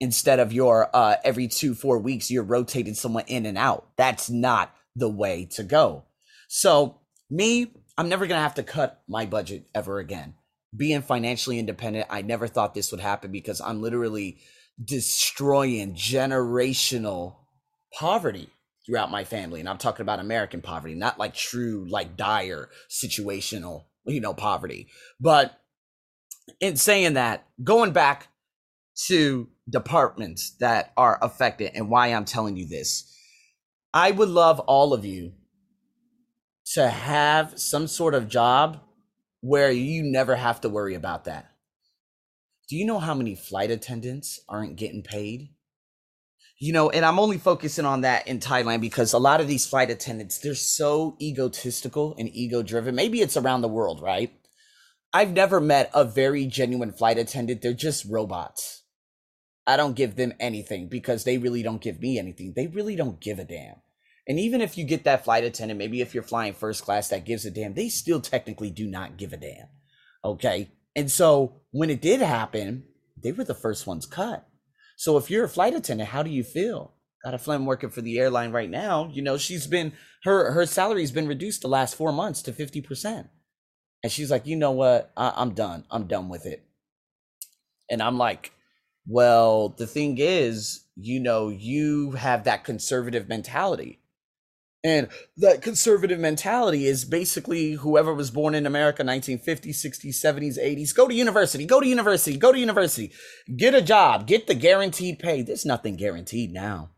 Instead 0.00 0.40
of 0.40 0.52
your 0.52 0.88
uh, 0.94 1.16
every 1.24 1.46
two, 1.46 1.74
four 1.74 1.98
weeks, 1.98 2.30
you're 2.30 2.42
rotating 2.42 2.94
someone 2.94 3.24
in 3.26 3.44
and 3.46 3.58
out. 3.58 3.88
That's 3.96 4.30
not 4.30 4.74
the 4.96 5.08
way 5.08 5.46
to 5.52 5.62
go. 5.62 6.04
So, 6.48 7.00
me, 7.28 7.72
I'm 7.98 8.08
never 8.08 8.26
going 8.26 8.38
to 8.38 8.42
have 8.42 8.54
to 8.54 8.62
cut 8.62 9.02
my 9.06 9.26
budget 9.26 9.68
ever 9.74 9.98
again 9.98 10.34
being 10.76 11.02
financially 11.02 11.58
independent, 11.58 12.06
I 12.10 12.22
never 12.22 12.46
thought 12.46 12.74
this 12.74 12.90
would 12.90 13.00
happen 13.00 13.32
because 13.32 13.60
I'm 13.60 13.82
literally 13.82 14.38
destroying 14.82 15.94
generational 15.94 17.36
poverty 17.92 18.48
throughout 18.86 19.10
my 19.10 19.24
family. 19.24 19.60
And 19.60 19.68
I'm 19.68 19.78
talking 19.78 20.02
about 20.02 20.20
American 20.20 20.62
poverty, 20.62 20.94
not 20.94 21.18
like 21.18 21.34
true, 21.34 21.86
like 21.88 22.16
dire 22.16 22.68
situational, 22.88 23.84
you 24.06 24.20
know, 24.20 24.32
poverty. 24.32 24.88
But 25.20 25.58
in 26.60 26.76
saying 26.76 27.14
that, 27.14 27.46
going 27.62 27.92
back 27.92 28.28
to 29.06 29.48
departments 29.70 30.56
that 30.60 30.92
are 30.96 31.18
affected 31.22 31.72
and 31.74 31.88
why 31.88 32.08
I'm 32.08 32.24
telling 32.24 32.56
you 32.56 32.66
this, 32.66 33.16
I 33.94 34.10
would 34.10 34.28
love 34.28 34.60
all 34.60 34.92
of 34.92 35.04
you 35.04 35.32
to 36.74 36.88
have 36.88 37.58
some 37.58 37.86
sort 37.86 38.14
of 38.14 38.28
job 38.28 38.80
where 39.40 39.70
you 39.70 40.02
never 40.02 40.36
have 40.36 40.60
to 40.60 40.68
worry 40.68 40.94
about 40.94 41.24
that. 41.24 41.50
Do 42.68 42.76
you 42.76 42.84
know 42.84 43.00
how 43.00 43.14
many 43.14 43.34
flight 43.34 43.70
attendants 43.70 44.40
aren't 44.48 44.76
getting 44.76 45.02
paid? 45.02 45.48
You 46.58 46.72
know, 46.72 46.90
and 46.90 47.04
I'm 47.04 47.18
only 47.18 47.38
focusing 47.38 47.86
on 47.86 48.02
that 48.02 48.28
in 48.28 48.38
Thailand 48.38 48.82
because 48.82 49.12
a 49.12 49.18
lot 49.18 49.40
of 49.40 49.48
these 49.48 49.66
flight 49.66 49.90
attendants, 49.90 50.38
they're 50.38 50.54
so 50.54 51.16
egotistical 51.20 52.14
and 52.18 52.28
ego 52.32 52.62
driven. 52.62 52.94
Maybe 52.94 53.22
it's 53.22 53.36
around 53.36 53.62
the 53.62 53.68
world, 53.68 54.02
right? 54.02 54.30
I've 55.12 55.32
never 55.32 55.60
met 55.60 55.90
a 55.94 56.04
very 56.04 56.46
genuine 56.46 56.92
flight 56.92 57.18
attendant. 57.18 57.62
They're 57.62 57.72
just 57.72 58.04
robots. 58.04 58.82
I 59.70 59.76
don't 59.76 59.94
give 59.94 60.16
them 60.16 60.34
anything 60.40 60.88
because 60.88 61.22
they 61.22 61.38
really 61.38 61.62
don't 61.62 61.80
give 61.80 62.00
me 62.00 62.18
anything. 62.18 62.54
They 62.56 62.66
really 62.66 62.96
don't 62.96 63.20
give 63.20 63.38
a 63.38 63.44
damn. 63.44 63.76
And 64.26 64.40
even 64.40 64.60
if 64.60 64.76
you 64.76 64.84
get 64.84 65.04
that 65.04 65.22
flight 65.24 65.44
attendant, 65.44 65.78
maybe 65.78 66.00
if 66.00 66.12
you're 66.12 66.24
flying 66.24 66.54
first 66.54 66.84
class 66.84 67.08
that 67.08 67.24
gives 67.24 67.46
a 67.46 67.52
damn, 67.52 67.74
they 67.74 67.88
still 67.88 68.20
technically 68.20 68.70
do 68.70 68.88
not 68.88 69.16
give 69.16 69.32
a 69.32 69.36
damn. 69.36 69.68
Okay. 70.24 70.72
And 70.96 71.08
so 71.08 71.60
when 71.70 71.88
it 71.88 72.02
did 72.02 72.20
happen, 72.20 72.82
they 73.16 73.30
were 73.30 73.44
the 73.44 73.54
first 73.54 73.86
ones 73.86 74.06
cut. 74.06 74.44
So 74.96 75.16
if 75.16 75.30
you're 75.30 75.44
a 75.44 75.48
flight 75.48 75.74
attendant, 75.74 76.10
how 76.10 76.24
do 76.24 76.30
you 76.30 76.42
feel? 76.42 76.94
Got 77.24 77.34
a 77.34 77.38
friend 77.38 77.64
working 77.64 77.90
for 77.90 78.00
the 78.00 78.18
airline 78.18 78.50
right 78.50 78.68
now. 78.68 79.08
You 79.12 79.22
know, 79.22 79.38
she's 79.38 79.68
been 79.68 79.92
her 80.24 80.50
her 80.50 80.66
salary's 80.66 81.12
been 81.12 81.28
reduced 81.28 81.62
the 81.62 81.68
last 81.68 81.94
four 81.94 82.12
months 82.12 82.42
to 82.42 82.52
fifty 82.52 82.80
percent, 82.80 83.28
and 84.02 84.10
she's 84.10 84.30
like, 84.30 84.46
you 84.46 84.56
know 84.56 84.72
what? 84.72 85.12
I, 85.16 85.32
I'm 85.36 85.54
done. 85.54 85.84
I'm 85.90 86.06
done 86.06 86.28
with 86.28 86.44
it. 86.44 86.66
And 87.88 88.02
I'm 88.02 88.18
like, 88.18 88.52
well, 89.10 89.70
the 89.70 89.88
thing 89.88 90.18
is, 90.18 90.84
you 90.94 91.18
know, 91.18 91.48
you 91.48 92.12
have 92.12 92.44
that 92.44 92.62
conservative 92.62 93.28
mentality. 93.28 93.98
And 94.84 95.08
that 95.36 95.62
conservative 95.62 96.20
mentality 96.20 96.86
is 96.86 97.04
basically 97.04 97.72
whoever 97.72 98.14
was 98.14 98.30
born 98.30 98.54
in 98.54 98.66
America 98.66 99.02
1950s, 99.02 99.84
60s, 99.84 100.24
70s, 100.24 100.58
80s, 100.58 100.94
go 100.94 101.08
to 101.08 101.14
university, 101.14 101.66
go 101.66 101.80
to 101.80 101.88
university, 101.88 102.38
go 102.38 102.52
to 102.52 102.58
university, 102.58 103.10
get 103.56 103.74
a 103.74 103.82
job, 103.82 104.28
get 104.28 104.46
the 104.46 104.54
guaranteed 104.54 105.18
pay. 105.18 105.42
There's 105.42 105.66
nothing 105.66 105.96
guaranteed 105.96 106.52
now. 106.52 106.90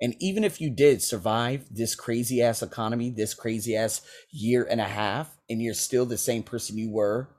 And 0.00 0.14
even 0.20 0.44
if 0.44 0.60
you 0.60 0.70
did 0.70 1.02
survive 1.02 1.66
this 1.72 1.96
crazy 1.96 2.40
ass 2.40 2.62
economy, 2.62 3.10
this 3.10 3.34
crazy 3.34 3.74
ass 3.74 4.00
year 4.30 4.64
and 4.70 4.80
a 4.80 4.84
half, 4.84 5.36
and 5.50 5.60
you're 5.60 5.74
still 5.74 6.06
the 6.06 6.16
same 6.16 6.44
person 6.44 6.78
you 6.78 6.92
were 6.92 7.30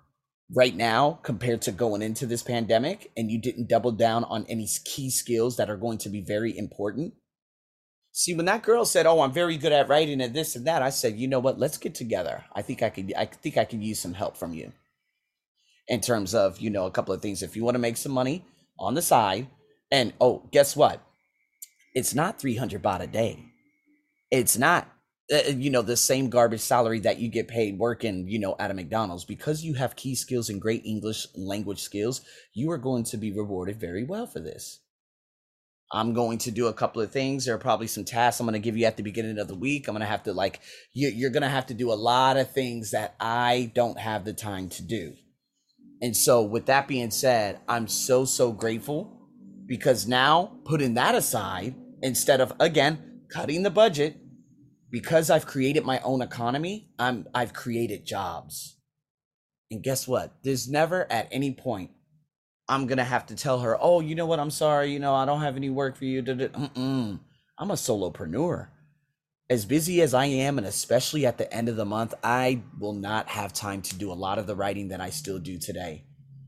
right 0.53 0.75
now 0.75 1.19
compared 1.23 1.61
to 1.63 1.71
going 1.71 2.01
into 2.01 2.25
this 2.25 2.43
pandemic, 2.43 3.11
and 3.15 3.31
you 3.31 3.39
didn't 3.39 3.69
double 3.69 3.91
down 3.91 4.23
on 4.25 4.45
any 4.47 4.67
key 4.85 5.09
skills 5.09 5.57
that 5.57 5.69
are 5.69 5.77
going 5.77 5.97
to 5.99 6.09
be 6.09 6.21
very 6.21 6.57
important, 6.57 7.13
See, 8.17 8.33
when 8.33 8.45
that 8.45 8.63
girl 8.63 8.85
said, 8.85 9.05
"Oh, 9.05 9.19
I'm 9.19 9.33
very 9.33 9.57
good 9.57 9.73
at 9.73 9.89
writing 9.89 10.21
and 10.21 10.33
this 10.33 10.55
and 10.55 10.65
that," 10.67 10.81
I 10.81 10.89
said, 10.89 11.17
"You 11.17 11.27
know 11.27 11.39
what? 11.39 11.59
Let's 11.59 11.77
get 11.77 11.93
together. 11.93 12.45
I 12.55 12.61
think 12.61 12.81
I 12.81 12.89
could. 12.89 13.13
I 13.13 13.25
think 13.25 13.57
I 13.57 13.65
could 13.65 13.83
use 13.83 13.99
some 13.99 14.13
help 14.13 14.37
from 14.37 14.53
you 14.53 14.71
in 15.89 15.99
terms 15.99 16.33
of 16.33 16.61
you 16.61 16.69
know 16.69 16.85
a 16.85 16.91
couple 16.91 17.13
of 17.13 17.21
things. 17.21 17.43
If 17.43 17.57
you 17.57 17.65
want 17.65 17.75
to 17.75 17.79
make 17.79 17.97
some 17.97 18.13
money 18.13 18.45
on 18.79 18.93
the 18.93 19.01
side, 19.01 19.47
and 19.91 20.13
oh, 20.21 20.47
guess 20.53 20.77
what? 20.77 21.01
It's 21.93 22.15
not 22.15 22.39
300 22.39 22.81
baht 22.81 23.01
a 23.01 23.07
day. 23.07 23.43
It's 24.31 24.57
not 24.57 24.87
uh, 25.31 25.37
uh, 25.47 25.51
you 25.51 25.69
know 25.69 25.81
the 25.81 25.97
same 25.97 26.29
garbage 26.29 26.61
salary 26.61 26.99
that 26.99 27.19
you 27.19 27.29
get 27.29 27.47
paid 27.47 27.77
working 27.79 28.27
you 28.27 28.39
know 28.39 28.55
at 28.59 28.71
a 28.71 28.73
mcdonald's 28.73 29.25
because 29.25 29.63
you 29.63 29.73
have 29.73 29.95
key 29.95 30.15
skills 30.15 30.49
and 30.49 30.61
great 30.61 30.85
english 30.85 31.27
language 31.35 31.81
skills 31.81 32.21
you 32.53 32.69
are 32.71 32.77
going 32.77 33.03
to 33.03 33.17
be 33.17 33.31
rewarded 33.31 33.79
very 33.79 34.03
well 34.03 34.27
for 34.27 34.39
this 34.39 34.81
I'm 35.91 36.13
going 36.13 36.39
to 36.39 36.51
do 36.51 36.67
a 36.67 36.73
couple 36.73 37.01
of 37.01 37.11
things. 37.11 37.45
There 37.45 37.55
are 37.55 37.59
probably 37.59 37.87
some 37.87 38.05
tasks 38.05 38.39
I'm 38.39 38.47
going 38.47 38.53
to 38.53 38.59
give 38.59 38.75
you 38.75 38.85
at 38.85 38.97
the 38.97 39.03
beginning 39.03 39.37
of 39.37 39.47
the 39.47 39.55
week. 39.55 39.87
I'm 39.87 39.93
going 39.93 40.01
to 40.01 40.07
have 40.07 40.23
to 40.23 40.33
like 40.33 40.59
you, 40.93 41.09
you're 41.09 41.29
going 41.29 41.43
to 41.43 41.49
have 41.49 41.67
to 41.67 41.73
do 41.73 41.91
a 41.91 41.93
lot 41.93 42.37
of 42.37 42.51
things 42.51 42.91
that 42.91 43.15
I 43.19 43.71
don't 43.75 43.99
have 43.99 44.25
the 44.25 44.33
time 44.33 44.67
to 44.69 44.83
do. 44.83 45.13
And 46.01 46.15
so, 46.15 46.43
with 46.43 46.65
that 46.65 46.87
being 46.87 47.11
said, 47.11 47.59
I'm 47.67 47.87
so 47.87 48.25
so 48.25 48.51
grateful 48.51 49.29
because 49.65 50.07
now 50.07 50.57
putting 50.65 50.95
that 50.95 51.15
aside, 51.15 51.75
instead 52.01 52.41
of 52.41 52.51
again 52.59 53.21
cutting 53.29 53.63
the 53.63 53.69
budget, 53.69 54.17
because 54.95 55.29
I've 55.29 55.45
created 55.45 55.83
my 55.83 55.99
own 56.05 56.21
economy, 56.21 56.87
I'm 56.97 57.27
I've 57.35 57.51
created 57.51 58.05
jobs. 58.05 58.77
And 59.69 59.83
guess 59.83 60.07
what? 60.07 60.31
There's 60.41 60.69
never 60.69 61.05
at 61.11 61.27
any 61.33 61.51
point 61.53 61.91
I'm 62.69 62.87
gonna 62.87 63.03
have 63.03 63.25
to 63.25 63.35
tell 63.35 63.59
her, 63.59 63.77
oh, 63.77 63.99
you 63.99 64.15
know 64.15 64.25
what? 64.25 64.39
I'm 64.39 64.49
sorry. 64.49 64.93
You 64.93 64.99
know, 64.99 65.13
I 65.13 65.25
don't 65.25 65.41
have 65.41 65.57
any 65.57 65.69
work 65.69 65.97
for 65.97 66.05
you. 66.05 66.23
Mm-mm. 66.23 67.19
I'm 67.59 67.71
a 67.71 67.73
solopreneur. 67.73 68.69
As 69.49 69.65
busy 69.65 70.01
as 70.01 70.13
I 70.13 70.27
am, 70.27 70.57
and 70.57 70.65
especially 70.65 71.25
at 71.25 71.37
the 71.37 71.53
end 71.53 71.67
of 71.67 71.75
the 71.75 71.83
month, 71.83 72.13
I 72.23 72.63
will 72.79 72.93
not 72.93 73.27
have 73.27 73.51
time 73.51 73.81
to 73.81 73.97
do 73.97 74.13
a 74.13 74.21
lot 74.25 74.39
of 74.39 74.47
the 74.47 74.55
writing 74.55 74.87
that 74.87 75.01
I 75.01 75.09
still 75.09 75.39
do 75.39 75.59
today. 75.59 76.05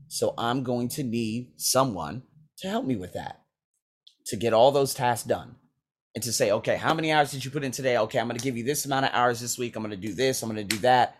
So 0.08 0.32
I'm 0.38 0.62
going 0.62 0.88
to 0.96 1.02
need 1.02 1.52
someone 1.58 2.22
to 2.60 2.68
help 2.68 2.86
me 2.86 2.96
with 2.96 3.12
that, 3.12 3.42
to 4.28 4.36
get 4.36 4.54
all 4.54 4.72
those 4.72 4.94
tasks 4.94 5.28
done, 5.28 5.56
and 6.14 6.24
to 6.24 6.32
say, 6.32 6.50
okay, 6.50 6.76
how 6.76 6.94
many 6.94 7.12
hours 7.12 7.30
did 7.30 7.44
you 7.44 7.50
put 7.50 7.64
in 7.64 7.72
today? 7.72 7.98
Okay, 7.98 8.18
I'm 8.18 8.26
going 8.26 8.38
to 8.38 8.44
give 8.44 8.56
you 8.56 8.64
this 8.64 8.86
amount 8.86 9.06
of 9.06 9.12
hours 9.12 9.40
this 9.40 9.58
week. 9.58 9.76
I'm 9.76 9.82
going 9.82 9.90
to 9.90 10.08
do 10.08 10.14
this. 10.14 10.42
I'm 10.42 10.48
going 10.48 10.66
to 10.66 10.76
do 10.76 10.80
that. 10.82 11.16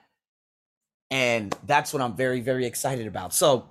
And 1.11 1.55
that's 1.67 1.93
what 1.93 2.03
I'm 2.03 2.17
very, 2.17 2.41
very 2.41 2.67
excited 2.67 3.07
about. 3.07 3.33
So 3.33 3.71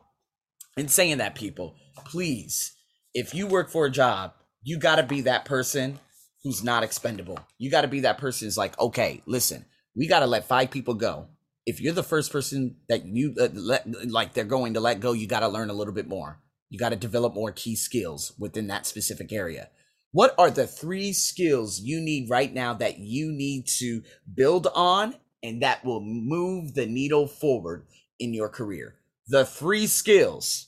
in 0.77 0.87
saying 0.87 1.17
that, 1.17 1.35
people, 1.35 1.75
please, 2.05 2.73
if 3.13 3.33
you 3.33 3.47
work 3.47 3.69
for 3.69 3.85
a 3.85 3.91
job, 3.91 4.33
you 4.63 4.79
got 4.79 4.95
to 4.95 5.03
be 5.03 5.21
that 5.21 5.45
person 5.45 5.99
who's 6.43 6.63
not 6.63 6.83
expendable. 6.83 7.39
You 7.57 7.69
got 7.69 7.81
to 7.81 7.87
be 7.87 8.01
that 8.01 8.17
person 8.17 8.47
who's 8.47 8.57
like, 8.57 8.79
okay, 8.79 9.21
listen, 9.25 9.65
we 9.95 10.07
got 10.07 10.19
to 10.19 10.27
let 10.27 10.47
five 10.47 10.71
people 10.71 10.93
go. 10.93 11.27
If 11.65 11.81
you're 11.81 11.93
the 11.93 12.03
first 12.03 12.31
person 12.31 12.77
that 12.87 13.05
you 13.05 13.35
uh, 13.39 13.49
let, 13.53 14.09
like 14.09 14.33
they're 14.33 14.45
going 14.45 14.75
to 14.75 14.79
let 14.79 14.99
go, 14.99 15.11
you 15.11 15.27
got 15.27 15.41
to 15.41 15.47
learn 15.47 15.69
a 15.69 15.73
little 15.73 15.93
bit 15.93 16.07
more. 16.07 16.39
You 16.69 16.79
got 16.79 16.89
to 16.89 16.95
develop 16.95 17.33
more 17.33 17.51
key 17.51 17.75
skills 17.75 18.33
within 18.39 18.67
that 18.67 18.85
specific 18.85 19.33
area. 19.33 19.69
What 20.11 20.33
are 20.37 20.49
the 20.49 20.67
three 20.67 21.13
skills 21.13 21.79
you 21.79 21.99
need 21.99 22.29
right 22.29 22.53
now 22.53 22.73
that 22.75 22.99
you 22.99 23.31
need 23.31 23.67
to 23.79 24.01
build 24.33 24.67
on 24.73 25.15
and 25.43 25.61
that 25.61 25.83
will 25.85 26.01
move 26.01 26.73
the 26.73 26.85
needle 26.85 27.27
forward 27.27 27.87
in 28.19 28.33
your 28.33 28.49
career? 28.49 28.95
The 29.27 29.45
three 29.45 29.87
skills 29.87 30.67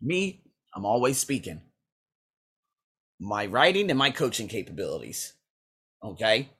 me, 0.00 0.42
I'm 0.74 0.84
always 0.84 1.18
speaking. 1.18 1.60
My 3.20 3.46
writing 3.46 3.90
and 3.90 3.98
my 3.98 4.10
coaching 4.10 4.48
capabilities. 4.48 5.34
Okay. 6.02 6.50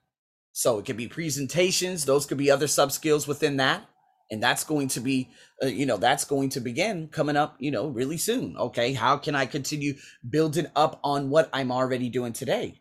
So 0.52 0.78
it 0.78 0.84
could 0.84 0.96
be 0.96 1.08
presentations, 1.08 2.04
those 2.04 2.26
could 2.26 2.38
be 2.38 2.50
other 2.50 2.66
sub 2.66 2.92
skills 2.92 3.26
within 3.26 3.56
that. 3.58 3.88
And 4.30 4.42
that's 4.42 4.64
going 4.64 4.88
to 4.88 5.00
be, 5.00 5.28
uh, 5.62 5.66
you 5.66 5.86
know, 5.86 5.96
that's 5.96 6.24
going 6.24 6.50
to 6.50 6.60
begin 6.60 7.08
coming 7.08 7.36
up, 7.36 7.56
you 7.58 7.70
know, 7.70 7.88
really 7.88 8.16
soon. 8.16 8.56
Okay. 8.56 8.92
How 8.92 9.16
can 9.16 9.34
I 9.34 9.46
continue 9.46 9.94
building 10.28 10.66
up 10.76 11.00
on 11.02 11.30
what 11.30 11.50
I'm 11.52 11.72
already 11.72 12.08
doing 12.08 12.32
today? 12.32 12.80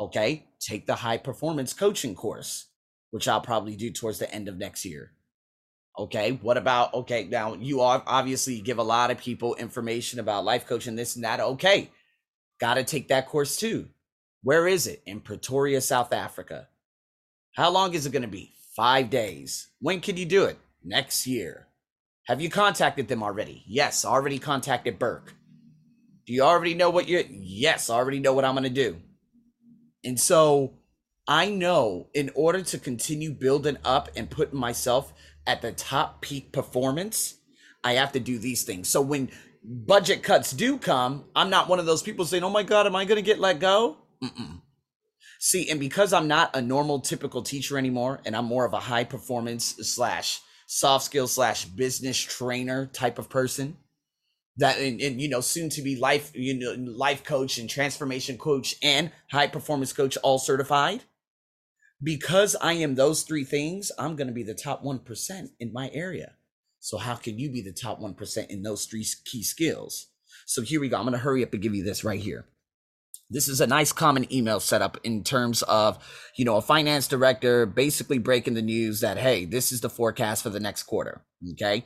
Okay. 0.00 0.46
Take 0.60 0.86
the 0.86 0.96
high 0.96 1.18
performance 1.18 1.72
coaching 1.72 2.14
course, 2.14 2.66
which 3.10 3.28
I'll 3.28 3.40
probably 3.40 3.76
do 3.76 3.90
towards 3.90 4.18
the 4.18 4.32
end 4.32 4.48
of 4.48 4.58
next 4.58 4.84
year. 4.84 5.12
Okay, 5.98 6.38
what 6.42 6.56
about 6.56 6.94
okay? 6.94 7.24
Now 7.24 7.54
you 7.54 7.80
obviously 7.80 8.60
give 8.60 8.78
a 8.78 8.84
lot 8.84 9.10
of 9.10 9.18
people 9.18 9.56
information 9.56 10.20
about 10.20 10.44
life 10.44 10.64
coaching, 10.64 10.94
this 10.94 11.16
and 11.16 11.24
that. 11.24 11.40
Okay, 11.40 11.90
got 12.60 12.74
to 12.74 12.84
take 12.84 13.08
that 13.08 13.26
course 13.26 13.56
too. 13.56 13.88
Where 14.44 14.68
is 14.68 14.86
it? 14.86 15.02
In 15.06 15.20
Pretoria, 15.20 15.80
South 15.80 16.12
Africa. 16.12 16.68
How 17.56 17.70
long 17.70 17.94
is 17.94 18.06
it 18.06 18.12
going 18.12 18.22
to 18.22 18.28
be? 18.28 18.54
Five 18.78 19.10
days. 19.10 19.70
When 19.80 20.00
can 20.00 20.16
you 20.16 20.24
do 20.24 20.44
it? 20.44 20.56
Next 20.84 21.26
year. 21.26 21.66
Have 22.28 22.40
you 22.40 22.48
contacted 22.48 23.08
them 23.08 23.24
already? 23.24 23.64
Yes, 23.66 24.04
already 24.04 24.38
contacted 24.38 25.00
Burke. 25.00 25.34
Do 26.24 26.32
you 26.32 26.42
already 26.42 26.74
know 26.74 26.88
what 26.88 27.08
you're? 27.08 27.24
Yes, 27.28 27.90
I 27.90 27.96
already 27.96 28.20
know 28.20 28.32
what 28.34 28.44
I'm 28.44 28.54
going 28.54 28.62
to 28.62 28.70
do. 28.70 28.98
And 30.04 30.20
so 30.20 30.74
I 31.26 31.50
know 31.50 32.06
in 32.14 32.30
order 32.36 32.62
to 32.62 32.78
continue 32.78 33.32
building 33.32 33.78
up 33.84 34.10
and 34.14 34.30
putting 34.30 34.60
myself 34.60 35.12
at 35.44 35.60
the 35.60 35.72
top 35.72 36.20
peak 36.20 36.52
performance, 36.52 37.34
I 37.82 37.94
have 37.94 38.12
to 38.12 38.20
do 38.20 38.38
these 38.38 38.62
things. 38.62 38.88
So 38.88 39.00
when 39.00 39.28
budget 39.64 40.22
cuts 40.22 40.52
do 40.52 40.78
come, 40.78 41.24
I'm 41.34 41.50
not 41.50 41.68
one 41.68 41.80
of 41.80 41.86
those 41.86 42.04
people 42.04 42.26
saying, 42.26 42.44
"Oh 42.44 42.50
my 42.50 42.62
god, 42.62 42.86
am 42.86 42.94
I 42.94 43.06
going 43.06 43.16
to 43.16 43.22
get 43.22 43.40
let 43.40 43.58
go?" 43.58 43.96
Mm-mm. 44.22 44.60
See, 45.38 45.70
and 45.70 45.78
because 45.78 46.12
I'm 46.12 46.28
not 46.28 46.56
a 46.56 46.60
normal 46.60 47.00
typical 47.00 47.42
teacher 47.42 47.78
anymore, 47.78 48.20
and 48.24 48.36
I'm 48.36 48.44
more 48.44 48.64
of 48.64 48.72
a 48.72 48.80
high 48.80 49.04
performance 49.04 49.76
slash 49.82 50.40
soft 50.66 51.04
skills 51.04 51.32
slash 51.32 51.64
business 51.64 52.18
trainer 52.18 52.86
type 52.86 53.18
of 53.18 53.30
person, 53.30 53.76
that 54.56 54.78
and, 54.78 55.00
and, 55.00 55.20
you 55.20 55.28
know 55.28 55.40
soon 55.40 55.70
to 55.70 55.82
be 55.82 55.94
life 55.94 56.32
you 56.34 56.52
know 56.52 56.74
life 56.92 57.22
coach 57.22 57.58
and 57.58 57.70
transformation 57.70 58.36
coach 58.36 58.74
and 58.82 59.12
high 59.30 59.46
performance 59.46 59.92
coach 59.92 60.16
all 60.24 60.36
certified 60.36 61.04
because 62.02 62.54
I 62.60 62.74
am 62.74 62.94
those 62.94 63.22
three 63.22 63.44
things, 63.44 63.90
I'm 63.98 64.16
going 64.16 64.28
to 64.28 64.34
be 64.34 64.44
the 64.44 64.54
top 64.54 64.84
1% 64.84 65.48
in 65.58 65.72
my 65.72 65.90
area. 65.92 66.34
So, 66.80 66.96
how 66.96 67.16
can 67.16 67.38
you 67.38 67.50
be 67.50 67.60
the 67.60 67.72
top 67.72 68.00
1% 68.00 68.46
in 68.48 68.62
those 68.62 68.86
three 68.86 69.04
key 69.24 69.42
skills? 69.42 70.06
So, 70.46 70.62
here 70.62 70.80
we 70.80 70.88
go. 70.88 70.96
I'm 70.96 71.04
going 71.04 71.12
to 71.12 71.18
hurry 71.18 71.42
up 71.42 71.52
and 71.52 71.62
give 71.62 71.74
you 71.74 71.82
this 71.82 72.04
right 72.04 72.20
here. 72.20 72.46
This 73.30 73.48
is 73.48 73.60
a 73.60 73.66
nice 73.66 73.92
common 73.92 74.32
email 74.32 74.60
setup 74.60 74.98
in 75.04 75.22
terms 75.22 75.62
of 75.62 75.98
you 76.36 76.44
know 76.44 76.56
a 76.56 76.62
finance 76.62 77.06
director 77.06 77.66
basically 77.66 78.18
breaking 78.18 78.54
the 78.54 78.62
news 78.62 79.00
that 79.00 79.18
hey 79.18 79.44
this 79.44 79.72
is 79.72 79.80
the 79.80 79.90
forecast 79.90 80.42
for 80.42 80.50
the 80.50 80.60
next 80.60 80.84
quarter 80.84 81.22
okay? 81.52 81.84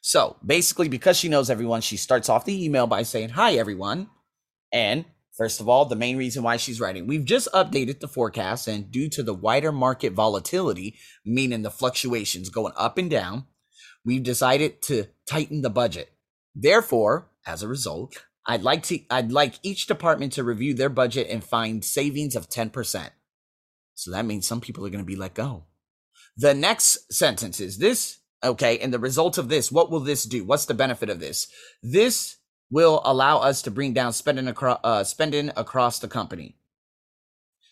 So 0.00 0.36
basically 0.44 0.88
because 0.88 1.16
she 1.16 1.28
knows 1.28 1.50
everyone 1.50 1.80
she 1.80 1.96
starts 1.96 2.28
off 2.28 2.44
the 2.44 2.64
email 2.64 2.86
by 2.86 3.02
saying 3.02 3.30
hi 3.30 3.54
everyone. 3.54 4.08
And 4.72 5.04
first 5.36 5.60
of 5.60 5.68
all 5.68 5.84
the 5.84 5.96
main 5.96 6.16
reason 6.16 6.42
why 6.42 6.56
she's 6.56 6.80
writing 6.80 7.06
we've 7.06 7.24
just 7.24 7.48
updated 7.52 8.00
the 8.00 8.08
forecast 8.08 8.68
and 8.68 8.90
due 8.90 9.08
to 9.08 9.22
the 9.22 9.34
wider 9.34 9.72
market 9.72 10.12
volatility 10.12 10.96
meaning 11.24 11.62
the 11.62 11.70
fluctuations 11.70 12.50
going 12.50 12.72
up 12.76 12.98
and 12.98 13.10
down 13.10 13.46
we've 14.04 14.22
decided 14.22 14.82
to 14.82 15.06
tighten 15.26 15.62
the 15.62 15.70
budget. 15.70 16.12
Therefore 16.54 17.28
as 17.46 17.62
a 17.62 17.68
result 17.68 18.24
I'd 18.46 18.62
like 18.62 18.82
to 18.84 19.00
I'd 19.10 19.32
like 19.32 19.54
each 19.62 19.86
department 19.86 20.32
to 20.34 20.44
review 20.44 20.74
their 20.74 20.88
budget 20.88 21.28
and 21.30 21.44
find 21.44 21.84
savings 21.84 22.34
of 22.34 22.48
10%. 22.48 23.10
So 23.94 24.10
that 24.10 24.24
means 24.24 24.46
some 24.46 24.60
people 24.60 24.84
are 24.84 24.90
going 24.90 25.04
to 25.04 25.06
be 25.06 25.16
let 25.16 25.34
go. 25.34 25.64
The 26.36 26.54
next 26.54 27.12
sentence 27.12 27.60
is 27.60 27.78
this, 27.78 28.18
okay, 28.42 28.78
and 28.78 28.92
the 28.92 28.98
result 28.98 29.38
of 29.38 29.48
this, 29.48 29.70
what 29.70 29.90
will 29.90 30.00
this 30.00 30.24
do? 30.24 30.44
What's 30.44 30.64
the 30.64 30.74
benefit 30.74 31.10
of 31.10 31.20
this? 31.20 31.46
This 31.82 32.38
will 32.70 33.02
allow 33.04 33.38
us 33.38 33.62
to 33.62 33.70
bring 33.70 33.92
down 33.92 34.12
spending 34.12 34.48
across 34.48 34.80
uh, 34.82 35.04
spending 35.04 35.50
across 35.56 35.98
the 35.98 36.08
company. 36.08 36.56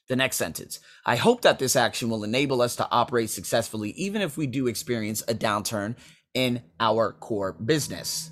The 0.09 0.17
next 0.17 0.37
sentence. 0.37 0.81
I 1.07 1.17
hope 1.17 1.43
that 1.43 1.59
this 1.59 1.77
action 1.77 2.11
will 2.11 2.25
enable 2.25 2.63
us 2.63 2.77
to 2.77 2.89
operate 2.91 3.31
successfully 3.31 3.91
even 3.91 4.23
if 4.23 4.37
we 4.37 4.47
do 4.47 4.67
experience 4.67 5.23
a 5.29 5.35
downturn 5.35 5.97
in 6.35 6.63
our 6.79 7.13
core 7.13 7.53
business. 7.53 8.31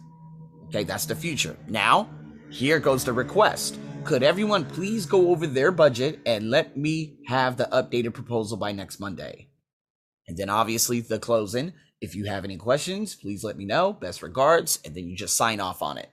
Okay, 0.67 0.85
that's 0.85 1.07
the 1.07 1.15
future. 1.15 1.57
Now, 1.69 2.11
here 2.51 2.79
goes 2.79 3.05
the 3.05 3.13
request. 3.13 3.79
Could 4.05 4.23
everyone 4.23 4.65
please 4.65 5.05
go 5.05 5.31
over 5.31 5.47
their 5.47 5.71
budget 5.71 6.21
and 6.25 6.51
let 6.51 6.77
me 6.77 7.19
have 7.27 7.57
the 7.57 7.69
updated 7.73 8.15
proposal 8.15 8.57
by 8.57 8.73
next 8.73 9.01
Monday? 9.01 9.49
And 10.27 10.37
then 10.37 10.49
obviously 10.49 11.01
the 11.01 11.19
closing. 11.19 11.73
If 12.01 12.15
you 12.15 12.25
have 12.27 12.45
any 12.45 12.57
questions, 12.57 13.15
please 13.15 13.45
let 13.45 13.57
me 13.57 13.65
know. 13.65 13.93
Best 13.93 14.23
regards. 14.23 14.79
And 14.85 14.95
then 14.95 15.09
you 15.09 15.17
just 15.17 15.37
sign 15.37 15.61
off 15.61 15.83
on 15.83 15.99
it. 15.99 16.11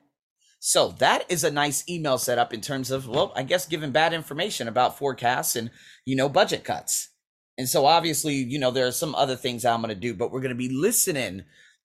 So 0.60 0.90
that 1.00 1.30
is 1.30 1.44
a 1.44 1.52
nice 1.52 1.88
email 1.88 2.18
setup 2.18 2.54
in 2.54 2.60
terms 2.60 2.92
of, 2.92 3.08
well, 3.08 3.32
I 3.36 3.44
guess 3.44 3.68
giving 3.68 3.92
bad 3.92 4.14
information 4.14 4.68
about 4.68 4.98
forecasts 4.98 5.56
and, 5.56 5.70
you 6.06 6.16
know, 6.16 6.28
budget 6.28 6.64
cuts. 6.64 7.10
And 7.58 7.70
so 7.70 7.86
obviously, 7.86 8.34
you 8.34 8.60
know, 8.60 8.72
there 8.72 8.88
are 8.88 8.92
some 8.92 9.16
other 9.16 9.36
things 9.36 9.64
I'm 9.64 9.82
going 9.82 9.94
to 9.94 10.00
do, 10.00 10.14
but 10.14 10.32
we're 10.32 10.42
going 10.42 10.50
to 10.50 10.56
be 10.56 10.70
listening 10.70 11.44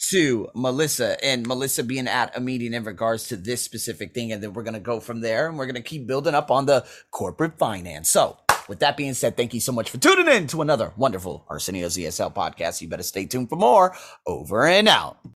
to 0.09 0.49
Melissa 0.54 1.23
and 1.25 1.47
Melissa 1.47 1.85
being 1.85 2.09
at 2.09 2.37
a 2.37 2.40
meeting 2.40 2.75
in 2.75 2.85
regards 2.85 3.28
to 3.28 3.37
this 3.37 3.62
specific 3.62 4.14
thing. 4.14 4.33
And 4.33 4.42
then 4.42 4.52
we're 4.52 4.62
going 4.62 4.75
to 4.75 4.80
go 4.80 5.00
from 5.00 5.21
there 5.21 5.49
and 5.49 5.59
we're 5.59 5.66
going 5.66 5.75
to 5.76 5.83
keep 5.83 6.07
building 6.07 6.35
up 6.35 6.50
on 6.50 6.66
the 6.66 6.87
corporate 7.11 7.59
finance. 7.59 8.11
So, 8.11 8.38
with 8.69 8.80
that 8.80 8.97
being 8.97 9.14
said, 9.14 9.37
thank 9.37 9.52
you 9.52 9.61
so 9.61 9.73
much 9.73 9.90
for 9.90 9.99
tuning 9.99 10.28
in 10.28 10.47
to 10.49 10.62
another 10.62 10.92
wonderful 10.97 11.45
Arsenio's 11.49 11.97
ESL 11.97 12.35
podcast. 12.35 12.80
You 12.80 12.88
better 12.88 13.02
stay 13.02 13.26
tuned 13.26 13.49
for 13.49 13.57
more. 13.57 13.95
Over 14.26 14.66
and 14.66 14.88
out. 14.88 15.21